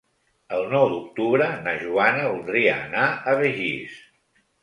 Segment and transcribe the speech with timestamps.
[0.59, 4.01] El nou d'octubre na Joana voldria anar a Begís.